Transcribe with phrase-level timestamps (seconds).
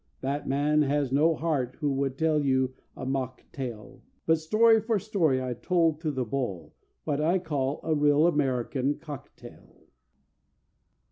[0.21, 4.97] That man has no heart who would tell you a mock tale; But story for
[4.97, 9.83] story I told to the Bull, What I call a real American cocktail."